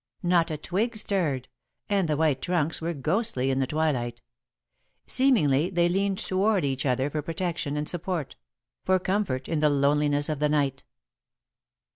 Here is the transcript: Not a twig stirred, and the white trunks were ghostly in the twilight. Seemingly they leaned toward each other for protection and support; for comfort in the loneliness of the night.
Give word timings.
Not 0.23 0.49
a 0.49 0.57
twig 0.57 0.95
stirred, 0.97 1.47
and 1.87 2.09
the 2.09 2.17
white 2.17 2.41
trunks 2.41 2.81
were 2.81 2.95
ghostly 2.95 3.51
in 3.51 3.59
the 3.59 3.67
twilight. 3.67 4.19
Seemingly 5.05 5.69
they 5.69 5.87
leaned 5.87 6.17
toward 6.17 6.65
each 6.65 6.87
other 6.87 7.07
for 7.11 7.21
protection 7.21 7.77
and 7.77 7.87
support; 7.87 8.35
for 8.83 8.97
comfort 8.97 9.47
in 9.47 9.59
the 9.59 9.69
loneliness 9.69 10.27
of 10.27 10.39
the 10.39 10.49
night. 10.49 10.83